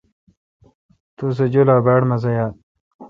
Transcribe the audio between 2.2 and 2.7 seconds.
یال۔